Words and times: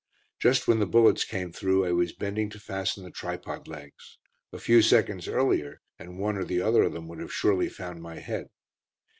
Just 0.39 0.67
when 0.67 0.79
the 0.79 0.87
bullets 0.87 1.23
came 1.23 1.51
through 1.51 1.85
I 1.85 1.91
was 1.91 2.11
bending 2.11 2.49
to 2.49 2.59
fasten 2.59 3.03
the 3.03 3.11
tripod 3.11 3.67
legs. 3.67 4.17
A 4.51 4.57
few 4.57 4.81
seconds 4.81 5.27
earlier 5.27 5.79
and 5.99 6.17
one 6.17 6.37
or 6.37 6.63
other 6.65 6.81
of 6.81 6.93
them 6.93 7.07
would 7.07 7.19
have 7.19 7.31
surely 7.31 7.69
found 7.69 8.01
my 8.01 8.17
head. 8.17 8.49